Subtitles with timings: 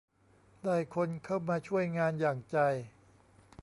[0.63, 2.57] ได้คนเข้ามาช่วยงานอย่างใจ